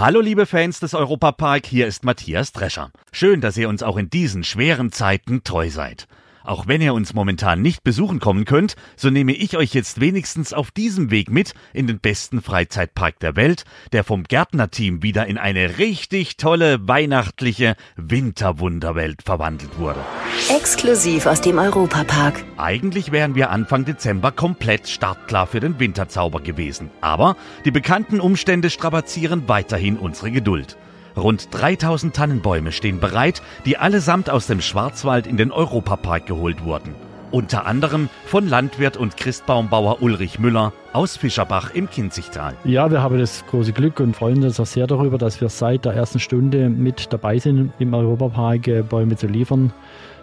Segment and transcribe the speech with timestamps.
[0.00, 2.90] Hallo liebe Fans des Europapark, hier ist Matthias Drescher.
[3.12, 6.08] Schön, dass ihr uns auch in diesen schweren Zeiten treu seid.
[6.44, 10.52] Auch wenn ihr uns momentan nicht besuchen kommen könnt, so nehme ich euch jetzt wenigstens
[10.52, 15.38] auf diesem Weg mit in den besten Freizeitpark der Welt, der vom Gärtnerteam wieder in
[15.38, 20.00] eine richtig tolle weihnachtliche Winterwunderwelt verwandelt wurde.
[20.48, 22.44] Exklusiv aus dem Europapark.
[22.56, 26.90] Eigentlich wären wir Anfang Dezember komplett startklar für den Winterzauber gewesen.
[27.00, 30.76] Aber die bekannten Umstände strapazieren weiterhin unsere Geduld.
[31.16, 36.94] Rund 3000 Tannenbäume stehen bereit, die allesamt aus dem Schwarzwald in den Europapark geholt wurden.
[37.32, 42.56] Unter anderem von Landwirt und Christbaumbauer Ulrich Müller aus Fischerbach im Kinzigtal.
[42.64, 45.84] Ja, wir haben das große Glück und freuen uns auch sehr darüber, dass wir seit
[45.84, 49.72] der ersten Stunde mit dabei sind, im Europapark äh, Bäume zu liefern.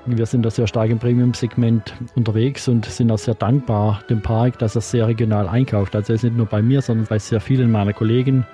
[0.06, 4.58] Wir sind da sehr stark im Premium-Segment unterwegs und sind auch sehr dankbar dem Park,
[4.60, 5.96] dass er sehr regional einkauft.
[5.96, 8.46] Also es ist nicht nur bei mir, sondern bei sehr vielen meiner Kollegen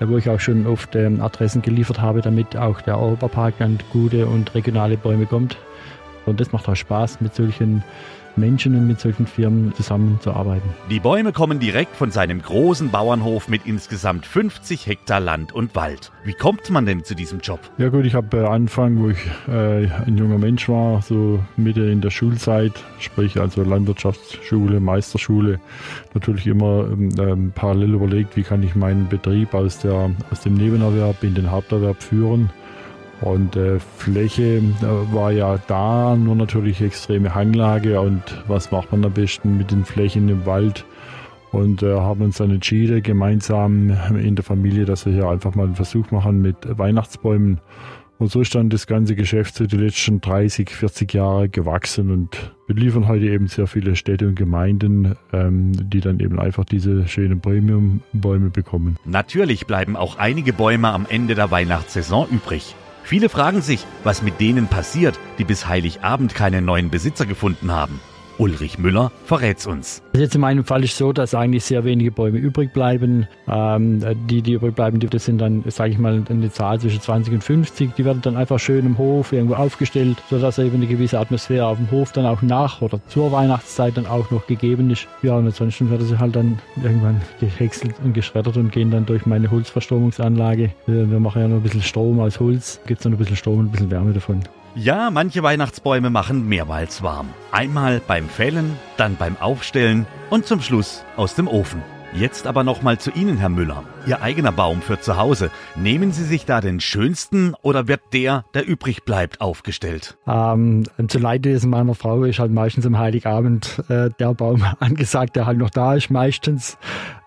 [0.00, 4.26] wo ich auch schon oft ähm, Adressen geliefert habe, damit auch der Europapark an gute
[4.26, 5.56] und regionale Bäume kommt.
[6.26, 7.82] Und das macht auch Spaß, mit solchen
[8.36, 10.68] Menschen und mit solchen Firmen zusammenzuarbeiten.
[10.90, 16.12] Die Bäume kommen direkt von seinem großen Bauernhof mit insgesamt 50 Hektar Land und Wald.
[16.24, 17.60] Wie kommt man denn zu diesem Job?
[17.78, 19.18] Ja gut, ich habe äh, Anfang, wo ich
[19.48, 25.60] äh, ein junger Mensch war, so Mitte in der Schulzeit, sprich also Landwirtschaftsschule, Meisterschule,
[26.14, 31.22] natürlich immer ähm, parallel überlegt, wie kann ich meinen Betrieb aus, der, aus dem Nebenerwerb
[31.22, 32.50] in den Haupterwerb führen.
[33.24, 39.02] Und äh, Fläche äh, war ja da, nur natürlich extreme Hanglage und was macht man
[39.02, 40.84] am besten mit den Flächen im Wald?
[41.50, 45.64] Und äh, haben uns dann entschieden, gemeinsam in der Familie, dass wir hier einfach mal
[45.64, 47.60] einen Versuch machen mit Weihnachtsbäumen.
[48.18, 52.52] Und so ist dann das ganze Geschäft so die letzten 30, 40 Jahre gewachsen und
[52.66, 57.08] wir liefern heute eben sehr viele Städte und Gemeinden, ähm, die dann eben einfach diese
[57.08, 58.98] schönen Premium-Bäume bekommen.
[59.06, 62.74] Natürlich bleiben auch einige Bäume am Ende der Weihnachtssaison übrig.
[63.04, 68.00] Viele fragen sich, was mit denen passiert, die bis Heiligabend keinen neuen Besitzer gefunden haben.
[68.38, 70.02] Ulrich Müller verrät's uns.
[70.14, 73.26] Jetzt in meinem Fall ist so, dass eigentlich sehr wenige Bäume übrig bleiben.
[73.48, 77.34] Ähm, die, die übrig bleiben, das sind dann, sage ich mal, eine Zahl zwischen 20
[77.34, 77.94] und 50.
[77.94, 81.78] Die werden dann einfach schön im Hof irgendwo aufgestellt, sodass eben eine gewisse Atmosphäre auf
[81.78, 85.06] dem Hof dann auch nach oder zur Weihnachtszeit dann auch noch gegeben ist.
[85.22, 89.26] Ja, und ansonsten werden sie halt dann irgendwann gehäckselt und geschreddert und gehen dann durch
[89.26, 90.70] meine Holzverstromungsanlage.
[90.86, 93.58] Wir machen ja noch ein bisschen Strom aus Holz, gibt es dann ein bisschen Strom
[93.58, 94.40] und ein bisschen Wärme davon.
[94.76, 97.28] Ja, manche Weihnachtsbäume machen mehrmals warm.
[97.52, 101.80] Einmal beim Fällen, dann beim Aufstellen und zum Schluss aus dem Ofen.
[102.12, 103.84] Jetzt aber nochmal zu Ihnen, Herr Müller.
[104.04, 105.52] Ihr eigener Baum für zu Hause.
[105.76, 110.16] Nehmen Sie sich da den schönsten oder wird der, der übrig bleibt, aufgestellt?
[110.26, 115.46] Ähm, zu Leidwesen meiner Frau ist halt meistens am Heiligabend äh, der Baum angesagt, der
[115.46, 116.78] halt noch da ist, meistens.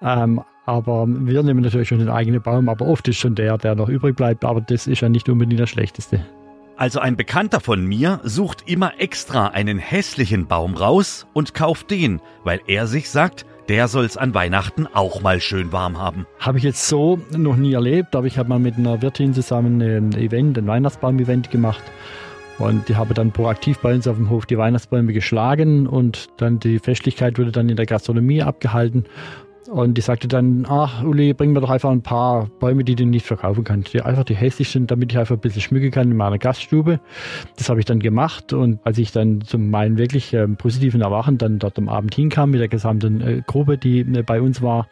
[0.01, 3.75] Ähm, aber wir nehmen natürlich schon den eigenen Baum, aber oft ist schon der, der
[3.75, 4.43] noch übrig bleibt.
[4.43, 6.25] Aber das ist ja nicht unbedingt der schlechteste.
[6.77, 12.21] Also ein Bekannter von mir sucht immer extra einen hässlichen Baum raus und kauft den,
[12.43, 16.27] weil er sich sagt, der soll's an Weihnachten auch mal schön warm haben.
[16.37, 19.81] Habe ich jetzt so noch nie erlebt, aber ich habe mal mit einer Wirtin zusammen
[19.81, 21.83] ein Event, ein Weihnachtsbaum-Event gemacht.
[22.59, 26.59] Und die habe dann proaktiv bei uns auf dem Hof die Weihnachtsbäume geschlagen und dann
[26.59, 29.05] die Festlichkeit wurde dann in der Gastronomie abgehalten.
[29.69, 33.05] Und die sagte dann, ach Uli, bring mir doch einfach ein paar Bäume, die du
[33.05, 33.93] nicht verkaufen kannst.
[33.93, 36.99] Die einfach die hässlichsten, damit ich einfach ein bisschen schmücken kann in meiner Gaststube.
[37.57, 41.37] Das habe ich dann gemacht und als ich dann zu meinem wirklich äh, positiven Erwachen
[41.37, 44.87] dann dort am Abend hinkam mit der gesamten äh, Gruppe, die äh, bei uns war,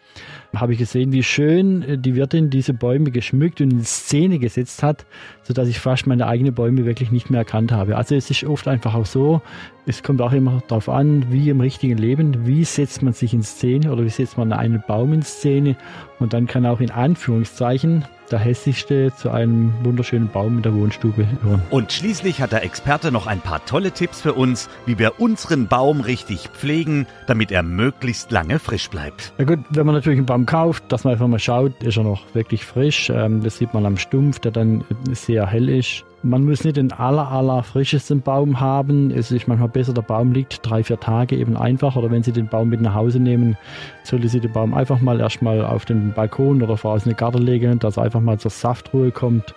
[0.55, 4.83] habe ich gesehen, wie schön äh, die Wirtin diese Bäume geschmückt und in Szene gesetzt
[4.83, 5.05] hat,
[5.43, 7.97] sodass ich fast meine eigenen Bäume wirklich nicht mehr erkannt habe.
[7.97, 9.41] Also es ist oft einfach auch so,
[9.85, 13.43] es kommt auch immer darauf an, wie im richtigen Leben, wie setzt man sich in
[13.43, 15.75] Szene oder wie setzt man einen Baum in Szene
[16.19, 21.27] und dann kann auch in Anführungszeichen der hässlichste zu einem wunderschönen Baum in der Wohnstube
[21.43, 21.61] hören.
[21.69, 25.67] Und schließlich hat der Experte noch ein paar tolle Tipps für uns, wie wir unseren
[25.67, 29.33] Baum richtig pflegen, damit er möglichst lange frisch bleibt.
[29.37, 32.03] Na gut, wenn man natürlich einen Baum kauft, dass man einfach mal schaut, ist er
[32.03, 33.09] noch wirklich frisch.
[33.09, 36.03] Ähm, das sieht man am Stumpf, der dann sehr hell ist.
[36.25, 39.11] Man muss nicht den aller, aller frischesten Baum haben.
[39.11, 41.95] Es ist manchmal besser, der Baum liegt drei, vier Tage eben einfach.
[41.95, 43.55] Oder wenn Sie den Baum mit nach Hause nehmen,
[44.01, 47.43] sollte Sie den Baum einfach mal erstmal auf den Balkon oder vor aus eine Garten
[47.43, 49.53] legen, dass er einfach mal zur Saftruhe kommt.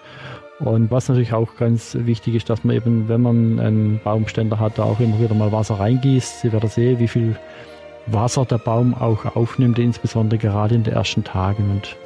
[0.59, 4.77] Und was natürlich auch ganz wichtig ist, dass man eben, wenn man einen Baumständer hat,
[4.77, 6.43] da auch immer wieder mal Wasser reingießt.
[6.43, 7.35] Sie werden sehen, wie viel
[8.09, 11.71] Wasser der Baum auch aufnimmt, insbesondere gerade in den ersten Tagen.
[11.71, 11.97] Und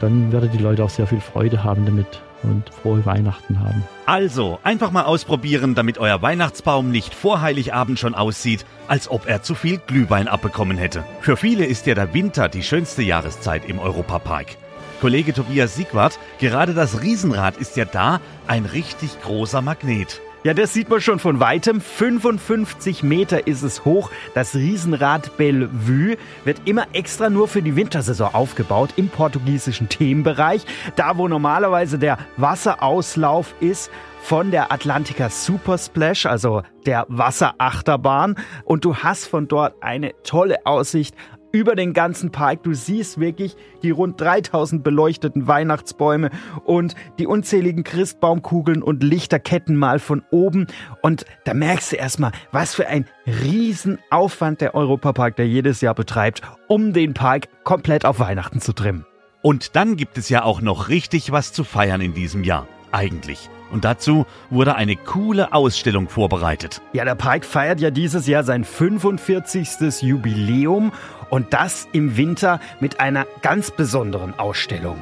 [0.00, 3.84] dann werden die Leute auch sehr viel Freude haben damit und frohe Weihnachten haben.
[4.06, 9.42] Also, einfach mal ausprobieren, damit euer Weihnachtsbaum nicht vor Heiligabend schon aussieht, als ob er
[9.42, 11.04] zu viel Glühwein abbekommen hätte.
[11.20, 14.56] Für viele ist ja der Winter die schönste Jahreszeit im Europapark.
[15.00, 20.20] Kollege Tobias Siegwart, gerade das Riesenrad ist ja da ein richtig großer Magnet.
[20.44, 21.80] Ja, das sieht man schon von weitem.
[21.80, 24.10] 55 Meter ist es hoch.
[24.34, 30.66] Das Riesenrad Bellevue wird immer extra nur für die Wintersaison aufgebaut im portugiesischen Themenbereich.
[30.96, 33.88] Da, wo normalerweise der Wasserauslauf ist
[34.20, 38.34] von der Atlantica Super Splash, also der Wasserachterbahn.
[38.64, 41.14] Und du hast von dort eine tolle Aussicht
[41.52, 42.62] über den ganzen Park.
[42.64, 46.30] Du siehst wirklich die rund 3000 beleuchteten Weihnachtsbäume
[46.64, 50.66] und die unzähligen Christbaumkugeln und Lichterketten mal von oben.
[51.02, 56.42] Und da merkst du erstmal, was für ein Riesenaufwand der Europapark der jedes Jahr betreibt,
[56.68, 59.06] um den Park komplett auf Weihnachten zu trimmen.
[59.42, 62.66] Und dann gibt es ja auch noch richtig was zu feiern in diesem Jahr.
[62.92, 63.50] Eigentlich.
[63.72, 66.82] Und dazu wurde eine coole Ausstellung vorbereitet.
[66.92, 70.02] Ja, der Park feiert ja dieses Jahr sein 45.
[70.02, 70.92] Jubiläum
[71.30, 74.98] und das im Winter mit einer ganz besonderen Ausstellung.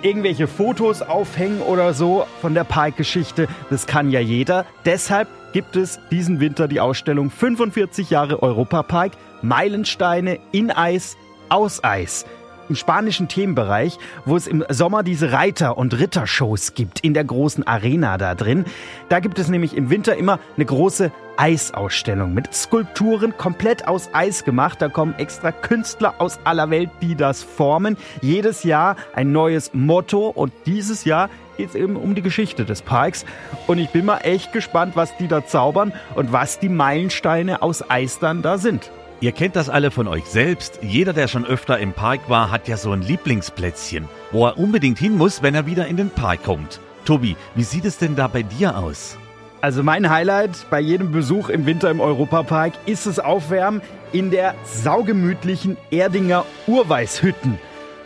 [0.00, 4.64] Irgendwelche Fotos aufhängen oder so von der Parkgeschichte, das kann ja jeder.
[4.86, 9.12] Deshalb gibt es diesen Winter die Ausstellung 45 Jahre Europapark,
[9.42, 11.16] Meilensteine in Eis,
[11.50, 12.24] aus Eis
[12.68, 17.66] im spanischen Themenbereich, wo es im Sommer diese Reiter- und Rittershows gibt, in der großen
[17.66, 18.64] Arena da drin.
[19.08, 24.44] Da gibt es nämlich im Winter immer eine große Eisausstellung mit Skulpturen komplett aus Eis
[24.44, 24.80] gemacht.
[24.80, 27.96] Da kommen extra Künstler aus aller Welt, die das formen.
[28.20, 32.82] Jedes Jahr ein neues Motto und dieses Jahr geht es eben um die Geschichte des
[32.82, 33.24] Parks.
[33.66, 37.88] Und ich bin mal echt gespannt, was die da zaubern und was die Meilensteine aus
[37.88, 38.90] Eis dann da sind.
[39.20, 40.80] Ihr kennt das alle von euch selbst.
[40.82, 44.98] Jeder, der schon öfter im Park war, hat ja so ein Lieblingsplätzchen, wo er unbedingt
[44.98, 46.80] hin muss, wenn er wieder in den Park kommt.
[47.04, 49.16] Tobi, wie sieht es denn da bei dir aus?
[49.60, 53.80] Also mein Highlight bei jedem Besuch im Winter im Europapark ist das Aufwärmen
[54.12, 57.58] in der saugemütlichen Erdinger Urweißhütten.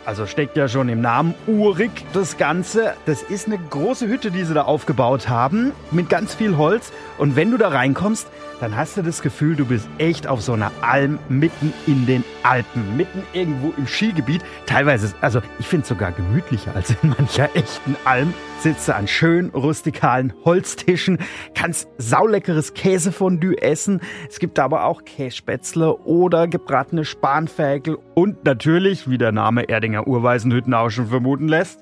[0.05, 2.93] Also steckt ja schon im Namen urig das Ganze.
[3.05, 6.91] Das ist eine große Hütte, die sie da aufgebaut haben, mit ganz viel Holz.
[7.17, 8.27] Und wenn du da reinkommst,
[8.59, 12.23] dann hast du das Gefühl, du bist echt auf so einer Alm mitten in den
[12.43, 14.43] Alpen, mitten irgendwo im Skigebiet.
[14.65, 18.33] Teilweise, also ich finde es sogar gemütlicher als in mancher echten Alm.
[18.59, 21.19] Sitze an schön rustikalen Holztischen,
[21.55, 24.01] kannst sauleckeres Käsefondue essen.
[24.29, 30.73] Es gibt aber auch Kässpätzle oder gebratene Spanferkel und natürlich, wie der Name Erdinger Urweisenhütten
[30.73, 31.79] auch schon vermuten lässt,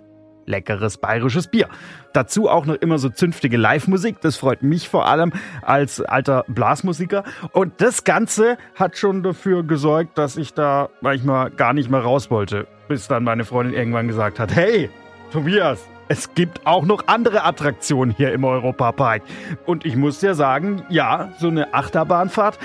[0.48, 1.68] leckeres bayerisches Bier.
[2.14, 4.22] Dazu auch noch immer so zünftige Live-Musik.
[4.22, 7.24] Das freut mich vor allem als alter Blasmusiker.
[7.52, 12.32] Und das Ganze hat schon dafür gesorgt, dass ich da manchmal gar nicht mehr raus
[12.32, 12.68] wollte.
[12.88, 14.90] Bis dann meine Freundin irgendwann gesagt hat, hey,
[15.32, 19.24] Tobias, es gibt auch noch andere Attraktionen hier im Europapark.
[19.66, 22.58] Und ich muss dir sagen, ja, so eine Achterbahnfahrt,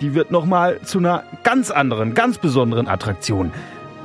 [0.00, 3.52] die wird nochmal zu einer ganz anderen, ganz besonderen Attraktion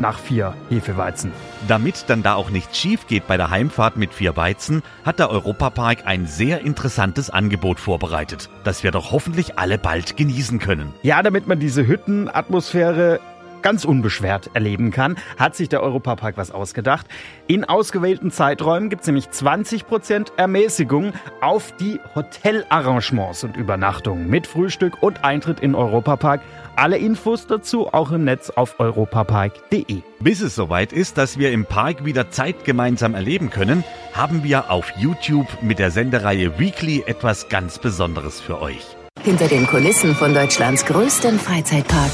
[0.02, 1.32] nach vier Hefeweizen.
[1.68, 5.30] Damit dann da auch nichts schief geht bei der Heimfahrt mit vier Weizen, hat der
[5.30, 10.94] Europapark ein sehr interessantes Angebot vorbereitet, das wir doch hoffentlich alle bald genießen können.
[11.04, 13.20] Ja, damit man diese Hüttenatmosphäre
[13.62, 17.08] ganz unbeschwert erleben kann, hat sich der Europapark was ausgedacht.
[17.48, 25.02] In ausgewählten Zeiträumen gibt es nämlich 20% Ermäßigung auf die Hotelarrangements und Übernachtungen mit Frühstück
[25.02, 26.42] und Eintritt in Europapark.
[26.76, 30.02] Alle Infos dazu auch im Netz auf europapark.de.
[30.20, 34.72] Bis es soweit ist, dass wir im Park wieder Zeit gemeinsam erleben können, haben wir
[34.72, 38.96] auf YouTube mit der Sendereihe Weekly etwas ganz Besonderes für euch.
[39.24, 42.12] Hinter den Kulissen von Deutschlands größtem Freizeitpark.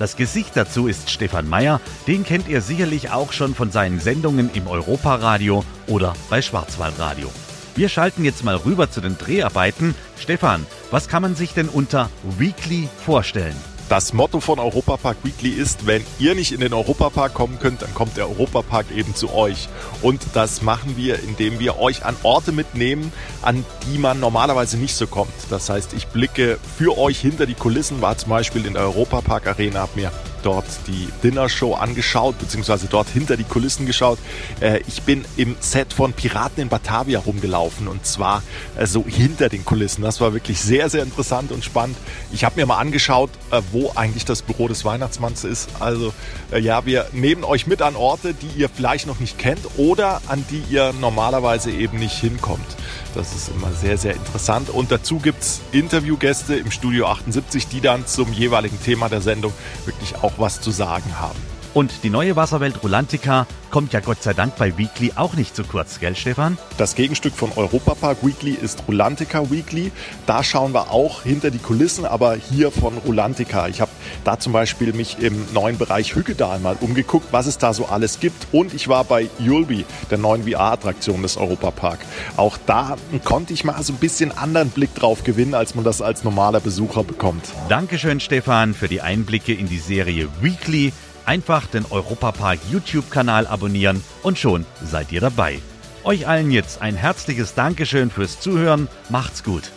[0.00, 4.48] Das Gesicht dazu ist Stefan Meyer, den kennt ihr sicherlich auch schon von seinen Sendungen
[4.54, 7.30] im Europaradio oder bei Schwarzwaldradio.
[7.76, 9.94] Wir schalten jetzt mal rüber zu den Dreharbeiten.
[10.18, 13.56] Stefan, was kann man sich denn unter Weekly vorstellen?
[13.90, 17.92] Das Motto von Europapark Weekly ist, wenn ihr nicht in den Europapark kommen könnt, dann
[17.92, 19.68] kommt der Europapark eben zu euch.
[20.00, 24.94] Und das machen wir, indem wir euch an Orte mitnehmen, an die man normalerweise nicht
[24.94, 25.32] so kommt.
[25.50, 29.48] Das heißt, ich blicke für euch hinter die Kulissen, war zum Beispiel in der Europapark
[29.48, 34.18] Arena, habe mir dort die Dinnershow angeschaut, beziehungsweise dort hinter die Kulissen geschaut.
[34.60, 38.42] Äh, ich bin im Set von Piraten in Batavia rumgelaufen und zwar
[38.76, 40.02] äh, so hinter den Kulissen.
[40.02, 41.96] Das war wirklich sehr, sehr interessant und spannend.
[42.32, 45.68] Ich habe mir mal angeschaut, äh, wo eigentlich das Büro des Weihnachtsmanns ist.
[45.80, 46.12] Also
[46.58, 50.44] ja, wir nehmen euch mit an Orte, die ihr vielleicht noch nicht kennt oder an
[50.50, 52.66] die ihr normalerweise eben nicht hinkommt.
[53.14, 54.70] Das ist immer sehr, sehr interessant.
[54.70, 59.52] Und dazu gibt es Interviewgäste im Studio 78, die dann zum jeweiligen Thema der Sendung
[59.84, 61.38] wirklich auch was zu sagen haben.
[61.72, 65.62] Und die neue Wasserwelt Rulantica kommt ja Gott sei Dank bei Weekly auch nicht zu
[65.62, 66.58] kurz, gell Stefan?
[66.78, 69.92] Das Gegenstück von Europa Park Weekly ist Rulantica Weekly.
[70.26, 73.68] Da schauen wir auch hinter die Kulissen, aber hier von Rulantica.
[73.68, 73.92] Ich habe
[74.24, 78.18] da zum Beispiel mich im neuen Bereich Hügedal mal umgeguckt, was es da so alles
[78.18, 78.48] gibt.
[78.50, 82.00] Und ich war bei Yulby, der neuen VR-Attraktion des Europa Park.
[82.36, 86.02] Auch da konnte ich mal so ein bisschen anderen Blick drauf gewinnen, als man das
[86.02, 87.44] als normaler Besucher bekommt.
[87.68, 90.92] Dankeschön Stefan für die Einblicke in die Serie Weekly
[91.24, 95.60] Einfach den Europapark YouTube-Kanal abonnieren und schon seid ihr dabei.
[96.04, 98.88] Euch allen jetzt ein herzliches Dankeschön fürs Zuhören.
[99.10, 99.70] Macht's gut.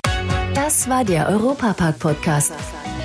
[0.54, 2.54] Das war der Europapark-Podcast.